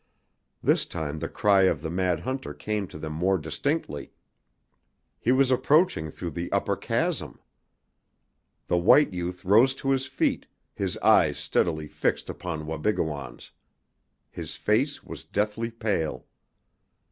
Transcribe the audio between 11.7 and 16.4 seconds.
fixed upon Wabigoon's. His face was deathly pale.